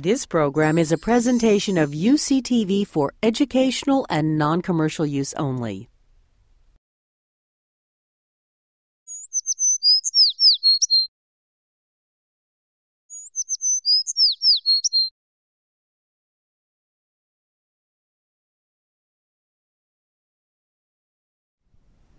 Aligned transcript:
This 0.00 0.26
program 0.26 0.78
is 0.78 0.92
a 0.92 0.96
presentation 0.96 1.76
of 1.76 1.90
UCTV 1.90 2.86
for 2.86 3.12
educational 3.20 4.06
and 4.08 4.38
non 4.38 4.62
commercial 4.62 5.04
use 5.04 5.34
only. 5.34 5.88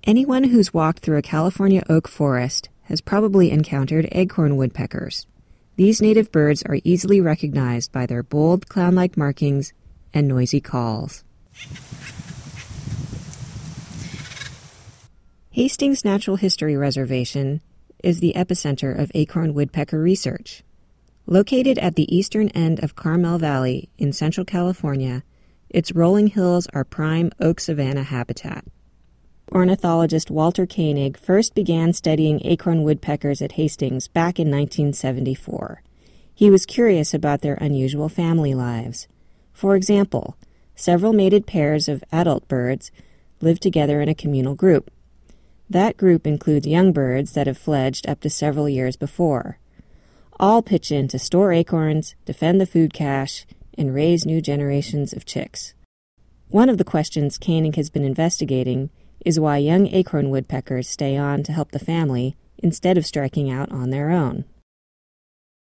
Anyone 0.04 0.44
who's 0.44 0.74
walked 0.74 1.00
through 1.00 1.16
a 1.16 1.22
California 1.22 1.84
oak 1.88 2.10
forest 2.10 2.68
has 2.90 3.00
probably 3.00 3.52
encountered 3.52 4.10
acorn 4.12 4.58
woodpeckers. 4.58 5.26
These 5.80 6.02
native 6.02 6.30
birds 6.30 6.62
are 6.64 6.80
easily 6.84 7.22
recognized 7.22 7.94
by 7.94 8.06
their 8.06 8.22
bold, 8.22 8.68
clown 8.68 8.96
like 8.96 9.16
markings 9.16 9.72
and 10.14 10.28
noisy 10.28 10.60
calls. 10.60 11.24
Hastings 15.52 16.04
Natural 16.04 16.36
History 16.36 16.76
Reservation 16.76 17.62
is 18.04 18.20
the 18.20 18.34
epicenter 18.36 18.94
of 18.94 19.10
acorn 19.16 19.54
woodpecker 19.54 20.02
research. 20.02 20.64
Located 21.26 21.78
at 21.78 21.96
the 21.96 22.14
eastern 22.14 22.50
end 22.50 22.84
of 22.84 22.98
Carmel 22.98 23.38
Valley 23.38 23.88
in 23.98 24.12
central 24.12 24.44
California, 24.44 25.24
its 25.70 25.94
rolling 25.94 26.28
hills 26.28 26.68
are 26.74 26.84
prime 26.84 27.32
oak 27.40 27.62
savanna 27.62 28.04
habitat 28.04 28.66
ornithologist 29.52 30.30
Walter 30.30 30.66
Koenig 30.66 31.18
first 31.18 31.56
began 31.56 31.94
studying 31.94 32.46
acorn 32.46 32.84
woodpeckers 32.84 33.42
at 33.42 33.54
Hastings 33.54 34.08
back 34.08 34.40
in 34.40 34.48
1974. 34.50 35.82
He 36.34 36.50
was 36.50 36.66
curious 36.66 37.14
about 37.14 37.42
their 37.42 37.56
unusual 37.56 38.10
family 38.10 38.54
lives. 38.54 39.08
For 39.54 39.76
example, 39.76 40.38
several 40.76 41.14
mated 41.14 41.46
pairs 41.46 41.88
of 41.88 42.04
adult 42.12 42.48
birds 42.48 42.92
live 43.42 43.60
together 43.60 44.02
in 44.02 44.10
a 44.10 44.16
communal 44.16 44.56
group. 44.56 44.92
That 45.70 45.98
group 45.98 46.26
includes 46.26 46.66
young 46.66 46.94
birds 46.94 47.34
that 47.34 47.48
have 47.48 47.58
fledged 47.58 48.08
up 48.08 48.22
to 48.22 48.30
several 48.30 48.70
years 48.70 48.96
before. 48.96 49.60
All 50.40 50.62
pitch 50.62 50.92
in 50.92 51.08
to 51.10 51.20
store 51.20 51.52
acorns, 51.52 52.16
defend 52.26 52.62
the 52.62 52.66
food 52.66 52.94
cache, 52.94 53.46
and 53.78 53.94
raise 53.94 54.26
new 54.26 54.42
generations 54.42 55.14
of 55.14 55.26
chicks. 55.26 55.74
One 56.48 56.70
of 56.70 56.78
the 56.78 56.84
questions 56.84 57.38
Koenig 57.38 57.76
has 57.76 57.90
been 57.90 58.04
investigating 58.04 58.90
is 59.26 59.40
why 59.40 59.58
young 59.58 59.88
acorn 59.88 60.30
woodpeckers 60.30 60.88
stay 60.88 61.18
on 61.18 61.44
to 61.44 61.52
help 61.52 61.72
the 61.72 61.80
family 61.80 62.36
instead 62.58 62.98
of 62.98 63.06
striking 63.06 63.50
out 63.50 63.72
on 63.72 63.90
their 63.90 64.10
own. 64.12 64.46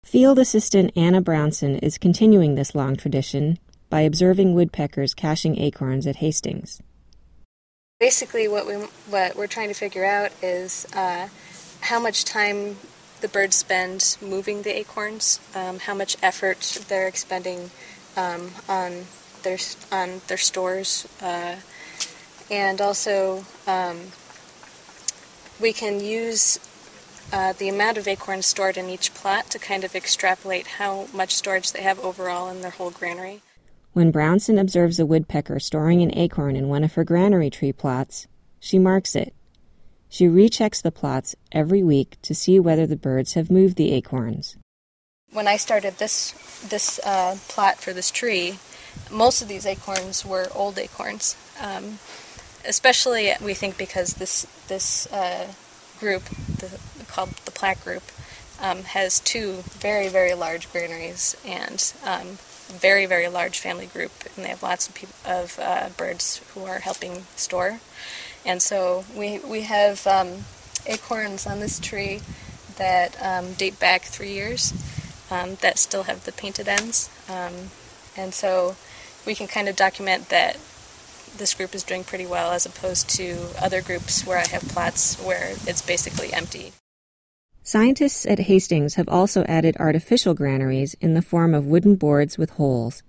Field 0.04 0.38
assistant 0.38 0.92
Anna 0.96 1.20
Brownson 1.20 1.76
is 1.76 1.96
continuing 1.96 2.54
this 2.54 2.74
long 2.74 2.94
tradition 2.94 3.58
by 3.88 4.02
observing 4.02 4.54
woodpeckers 4.54 5.14
caching 5.14 5.58
acorns 5.58 6.06
at 6.06 6.16
Hastings. 6.16 6.82
Basically, 8.00 8.46
what 8.48 8.66
we 8.66 8.74
what 9.08 9.36
we're 9.36 9.46
trying 9.46 9.68
to 9.68 9.74
figure 9.74 10.04
out 10.04 10.32
is 10.42 10.86
uh, 10.94 11.28
how 11.80 12.00
much 12.00 12.24
time 12.24 12.76
the 13.20 13.28
birds 13.28 13.56
spend 13.56 14.18
moving 14.20 14.62
the 14.62 14.76
acorns, 14.78 15.40
um, 15.54 15.78
how 15.78 15.94
much 15.94 16.16
effort 16.22 16.82
they're 16.88 17.08
expending 17.08 17.70
um, 18.16 18.50
on 18.68 19.06
their 19.42 19.58
on 19.90 20.20
their 20.26 20.36
stores. 20.36 21.08
Uh, 21.22 21.56
and 22.54 22.80
also 22.80 23.44
um, 23.66 24.00
we 25.60 25.72
can 25.72 25.98
use 25.98 26.58
uh, 27.32 27.52
the 27.54 27.68
amount 27.68 27.98
of 27.98 28.06
acorns 28.06 28.46
stored 28.46 28.76
in 28.76 28.88
each 28.88 29.12
plot 29.12 29.50
to 29.50 29.58
kind 29.58 29.82
of 29.82 29.96
extrapolate 29.96 30.66
how 30.78 31.08
much 31.12 31.34
storage 31.34 31.72
they 31.72 31.82
have 31.82 31.98
overall 31.98 32.48
in 32.48 32.60
their 32.60 32.70
whole 32.70 32.90
granary. 32.90 33.42
When 33.92 34.12
Brownson 34.12 34.58
observes 34.58 35.00
a 35.00 35.06
woodpecker 35.06 35.58
storing 35.58 36.00
an 36.00 36.16
acorn 36.16 36.54
in 36.54 36.68
one 36.68 36.84
of 36.84 36.94
her 36.94 37.04
granary 37.04 37.50
tree 37.50 37.72
plots, 37.72 38.28
she 38.60 38.78
marks 38.78 39.16
it. 39.16 39.34
She 40.08 40.26
rechecks 40.26 40.80
the 40.80 40.92
plots 40.92 41.34
every 41.50 41.82
week 41.82 42.18
to 42.22 42.36
see 42.36 42.60
whether 42.60 42.86
the 42.86 42.96
birds 42.96 43.34
have 43.34 43.50
moved 43.50 43.76
the 43.76 43.92
acorns. 43.92 44.56
When 45.32 45.48
I 45.48 45.56
started 45.56 45.98
this 45.98 46.32
this 46.68 47.00
uh, 47.04 47.36
plot 47.48 47.78
for 47.78 47.92
this 47.92 48.12
tree, 48.12 48.58
most 49.10 49.42
of 49.42 49.48
these 49.48 49.66
acorns 49.66 50.24
were 50.24 50.46
old 50.54 50.78
acorns. 50.78 51.36
Um, 51.60 51.98
especially 52.66 53.32
we 53.42 53.54
think 53.54 53.76
because 53.78 54.14
this 54.14 54.46
this 54.68 55.10
uh, 55.12 55.52
group, 56.00 56.24
the, 56.24 56.78
called 57.06 57.30
the 57.44 57.50
Platt 57.50 57.82
Group, 57.84 58.02
um, 58.60 58.82
has 58.84 59.20
two 59.20 59.62
very 59.78 60.08
very 60.08 60.34
large 60.34 60.70
granaries 60.72 61.36
and 61.46 61.92
um, 62.04 62.38
very 62.68 63.06
very 63.06 63.28
large 63.28 63.58
family 63.58 63.86
group, 63.86 64.12
and 64.36 64.44
they 64.44 64.48
have 64.48 64.62
lots 64.62 64.88
of 64.88 64.94
people, 64.94 65.14
of 65.24 65.58
uh, 65.60 65.88
birds 65.96 66.40
who 66.54 66.64
are 66.64 66.78
helping 66.78 67.24
store, 67.36 67.80
and 68.44 68.60
so 68.62 69.04
we 69.14 69.38
we 69.38 69.62
have 69.62 70.06
um, 70.06 70.44
acorns 70.86 71.46
on 71.46 71.60
this 71.60 71.78
tree 71.78 72.20
that 72.76 73.16
um, 73.22 73.52
date 73.52 73.78
back 73.78 74.02
three 74.02 74.32
years 74.32 74.72
um, 75.30 75.56
that 75.60 75.78
still 75.78 76.04
have 76.04 76.24
the 76.24 76.32
painted 76.32 76.68
ends, 76.68 77.10
um, 77.28 77.70
and 78.16 78.34
so 78.34 78.76
we 79.26 79.34
can 79.34 79.46
kind 79.46 79.68
of 79.68 79.76
document 79.76 80.28
that 80.28 80.56
this 81.38 81.54
group 81.54 81.74
is 81.74 81.82
doing 81.82 82.04
pretty 82.04 82.26
well 82.26 82.52
as 82.52 82.66
opposed 82.66 83.08
to 83.10 83.36
other 83.60 83.82
groups 83.82 84.26
where 84.26 84.38
I 84.38 84.46
have 84.46 84.62
plots 84.62 85.20
where 85.22 85.52
it's 85.66 85.82
basically 85.82 86.32
empty. 86.32 86.72
Scientists 87.62 88.26
at 88.26 88.40
Hastings 88.40 88.96
have 88.96 89.08
also 89.08 89.42
added 89.44 89.76
artificial 89.80 90.34
granaries 90.34 90.94
in 91.00 91.14
the 91.14 91.22
form 91.22 91.54
of 91.54 91.66
wooden 91.66 91.96
boards 91.96 92.36
with 92.36 92.50
holes. 92.50 93.02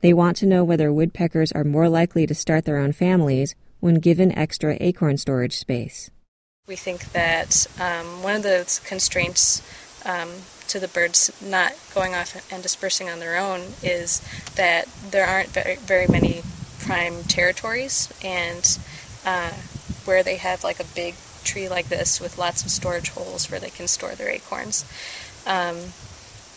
They 0.00 0.12
want 0.12 0.36
to 0.38 0.46
know 0.46 0.64
whether 0.64 0.92
woodpeckers 0.92 1.52
are 1.52 1.64
more 1.64 1.88
likely 1.88 2.26
to 2.26 2.34
start 2.34 2.64
their 2.64 2.78
own 2.78 2.92
families 2.92 3.54
when 3.80 4.00
given 4.00 4.36
extra 4.36 4.76
acorn 4.80 5.16
storage 5.16 5.56
space. 5.56 6.10
We 6.66 6.76
think 6.76 7.12
that 7.12 7.66
um, 7.80 8.22
one 8.22 8.36
of 8.36 8.42
the 8.42 8.80
constraints 8.84 9.62
um, 10.04 10.30
to 10.68 10.80
the 10.80 10.88
birds 10.88 11.30
not 11.40 11.72
going 11.94 12.14
off 12.14 12.52
and 12.52 12.62
dispersing 12.62 13.08
on 13.08 13.20
their 13.20 13.36
own 13.36 13.60
is 13.82 14.22
that 14.56 14.88
there 15.10 15.26
aren't 15.26 15.50
very, 15.50 15.76
very 15.76 16.06
many 16.08 16.42
prime 16.84 17.22
territories 17.24 18.12
and 18.22 18.78
uh, 19.24 19.52
where 20.04 20.22
they 20.22 20.36
have 20.36 20.62
like 20.62 20.80
a 20.80 20.84
big 20.94 21.14
tree 21.44 21.68
like 21.68 21.88
this 21.88 22.20
with 22.20 22.38
lots 22.38 22.64
of 22.64 22.70
storage 22.70 23.10
holes 23.10 23.50
where 23.50 23.60
they 23.60 23.70
can 23.70 23.88
store 23.88 24.14
their 24.14 24.28
acorns. 24.28 24.84
Um, 25.46 25.78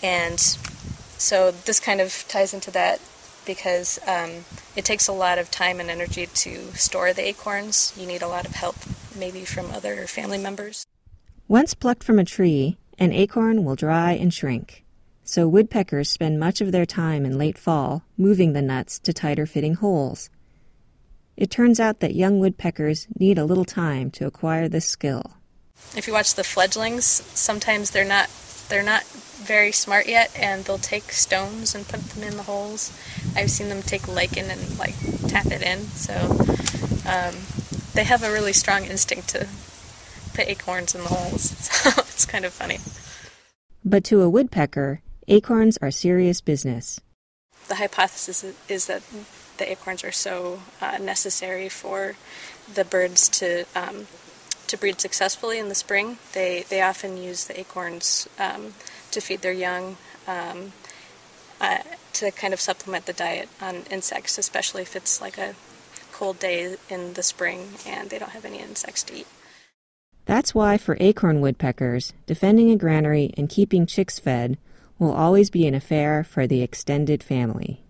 and 0.03 0.39
so 0.39 1.51
this 1.51 1.79
kind 1.79 2.01
of 2.01 2.25
ties 2.27 2.53
into 2.53 2.71
that 2.71 2.99
because 3.45 3.99
um, 4.07 4.45
it 4.75 4.85
takes 4.85 5.07
a 5.07 5.13
lot 5.13 5.39
of 5.39 5.49
time 5.49 5.79
and 5.79 5.89
energy 5.89 6.27
to 6.27 6.73
store 6.75 7.13
the 7.13 7.27
acorns. 7.27 7.93
You 7.97 8.05
need 8.05 8.21
a 8.21 8.27
lot 8.27 8.45
of 8.45 8.53
help, 8.53 8.75
maybe 9.17 9.45
from 9.45 9.71
other 9.71 10.07
family 10.07 10.37
members. 10.37 10.85
Once 11.47 11.73
plucked 11.73 12.03
from 12.03 12.19
a 12.19 12.25
tree, 12.25 12.77
an 12.99 13.13
acorn 13.13 13.63
will 13.63 13.75
dry 13.75 14.11
and 14.11 14.33
shrink 14.33 14.83
so 15.27 15.45
woodpeckers 15.45 16.09
spend 16.09 16.39
much 16.39 16.61
of 16.61 16.71
their 16.71 16.85
time 16.85 17.25
in 17.25 17.37
late 17.37 17.57
fall 17.57 18.03
moving 18.17 18.53
the 18.53 18.61
nuts 18.61 18.97
to 18.99 19.11
tighter 19.11 19.45
fitting 19.45 19.75
holes. 19.75 20.29
It 21.35 21.51
turns 21.51 21.81
out 21.81 21.99
that 21.99 22.15
young 22.15 22.39
woodpeckers 22.39 23.07
need 23.19 23.37
a 23.37 23.43
little 23.43 23.65
time 23.65 24.09
to 24.11 24.25
acquire 24.25 24.69
this 24.69 24.85
skill. 24.85 25.33
If 25.95 26.07
you 26.07 26.13
watch 26.13 26.35
the 26.35 26.45
fledglings, 26.45 27.05
sometimes 27.05 27.91
they're 27.91 28.05
not 28.05 28.29
they're 28.69 28.83
not 28.83 29.03
very 29.03 29.71
smart 29.73 30.07
yet 30.07 30.31
and 30.39 30.63
they'll 30.63 30.77
take 30.77 31.11
stones 31.11 31.75
and 31.75 31.87
put 31.87 32.01
them 32.01 32.23
in 32.23 32.37
the 32.37 32.43
holes. 32.43 32.97
I've 33.35 33.51
seen 33.51 33.67
them 33.67 33.81
take 33.81 34.07
lichen 34.07 34.49
and 34.49 34.79
like 34.79 34.95
tap 35.27 35.47
it 35.47 35.61
in. 35.61 35.81
So 35.87 36.13
um, 37.05 37.35
they 37.93 38.05
have 38.05 38.23
a 38.23 38.31
really 38.31 38.53
strong 38.53 38.85
instinct 38.85 39.29
to 39.29 39.47
put 40.33 40.47
acorns 40.47 40.95
in 40.95 41.01
the 41.01 41.09
holes. 41.09 41.51
So 41.67 41.89
it's 41.97 42.25
kind 42.25 42.45
of 42.45 42.53
funny. 42.53 42.79
But 43.85 44.03
to 44.05 44.21
a 44.21 44.29
woodpecker, 44.29 45.01
Acorns 45.29 45.77
are 45.81 45.91
serious 45.91 46.39
business. 46.39 47.01
The 47.67 47.75
hypothesis 47.75 48.45
is 48.69 48.87
that 48.87 49.03
the 49.57 49.69
acorns 49.69 50.05
are 50.05 50.11
so 50.11 50.61
uh, 50.79 50.99
necessary 50.99 51.67
for 51.67 52.15
the 52.73 52.85
birds 52.85 53.27
to 53.29 53.65
um, 53.75 54.07
to 54.67 54.77
breed 54.77 55.01
successfully 55.01 55.59
in 55.59 55.67
the 55.67 55.75
spring. 55.75 56.17
They 56.33 56.63
they 56.69 56.81
often 56.81 57.17
use 57.17 57.45
the 57.45 57.59
acorns 57.59 58.29
um, 58.39 58.73
to 59.11 59.19
feed 59.19 59.41
their 59.41 59.51
young. 59.51 59.97
Um, 60.27 60.71
uh, 61.59 61.79
to 62.13 62.31
kind 62.31 62.53
of 62.53 62.59
supplement 62.59 63.05
the 63.05 63.13
diet 63.13 63.49
on 63.61 63.83
insects, 63.91 64.37
especially 64.37 64.81
if 64.81 64.95
it's 64.95 65.21
like 65.21 65.37
a 65.37 65.55
cold 66.11 66.39
day 66.39 66.75
in 66.89 67.13
the 67.13 67.23
spring 67.23 67.69
and 67.85 68.09
they 68.09 68.19
don't 68.19 68.31
have 68.31 68.45
any 68.45 68.59
insects 68.59 69.03
to 69.03 69.15
eat. 69.15 69.27
That's 70.25 70.53
why, 70.53 70.77
for 70.77 70.97
acorn 70.99 71.41
woodpeckers, 71.41 72.13
defending 72.25 72.69
a 72.69 72.75
granary 72.75 73.33
and 73.37 73.49
keeping 73.49 73.85
chicks 73.85 74.19
fed 74.19 74.57
will 74.99 75.13
always 75.13 75.49
be 75.49 75.67
an 75.67 75.73
affair 75.73 76.23
for 76.23 76.47
the 76.47 76.61
extended 76.61 77.23
family. 77.23 77.86